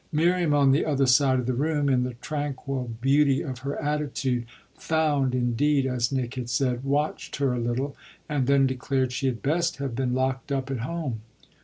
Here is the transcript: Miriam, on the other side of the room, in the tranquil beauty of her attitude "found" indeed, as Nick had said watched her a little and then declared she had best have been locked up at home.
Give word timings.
Miriam, 0.11 0.51
on 0.51 0.71
the 0.71 0.83
other 0.83 1.05
side 1.05 1.37
of 1.37 1.45
the 1.45 1.53
room, 1.53 1.87
in 1.87 2.01
the 2.01 2.15
tranquil 2.15 2.89
beauty 3.01 3.43
of 3.43 3.59
her 3.59 3.79
attitude 3.79 4.45
"found" 4.73 5.35
indeed, 5.35 5.85
as 5.85 6.11
Nick 6.11 6.33
had 6.33 6.49
said 6.49 6.83
watched 6.83 7.35
her 7.35 7.53
a 7.53 7.59
little 7.59 7.95
and 8.27 8.47
then 8.47 8.65
declared 8.65 9.11
she 9.13 9.27
had 9.27 9.43
best 9.43 9.77
have 9.77 9.93
been 9.93 10.15
locked 10.15 10.51
up 10.51 10.71
at 10.71 10.79
home. 10.79 11.21